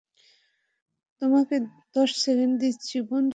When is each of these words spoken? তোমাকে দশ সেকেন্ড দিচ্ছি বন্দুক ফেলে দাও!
তোমাকে 1.21 1.55
দশ 1.95 2.11
সেকেন্ড 2.23 2.53
দিচ্ছি 2.61 2.95
বন্দুক 2.99 3.09
ফেলে 3.09 3.17
দাও! 3.17 3.27